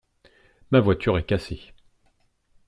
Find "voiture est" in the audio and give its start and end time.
0.79-1.27